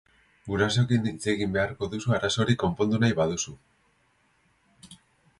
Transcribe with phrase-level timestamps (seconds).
[0.51, 3.53] Gurasoekin hitzegin beharko duzu arazo hori konpondu nahi baduzu.